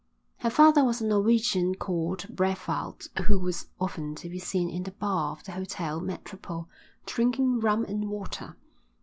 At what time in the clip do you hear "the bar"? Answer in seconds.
4.81-5.33